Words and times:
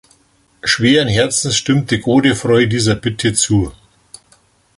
Schweren 0.63 1.09
Herzens 1.09 1.55
stimmt 1.55 1.91
Godefroy 2.01 2.65
dieser 2.67 2.95
Bitte 2.95 3.33
zu. 3.33 3.71